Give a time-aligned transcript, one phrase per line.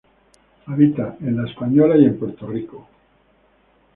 [0.65, 2.87] Habita en La Española y Puerto Rico.